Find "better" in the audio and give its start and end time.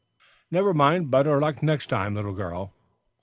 1.11-1.39